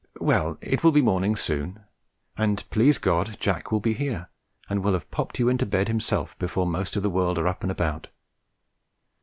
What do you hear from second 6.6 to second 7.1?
most of the